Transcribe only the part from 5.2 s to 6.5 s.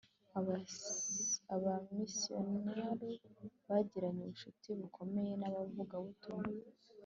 n'abavugabutumwa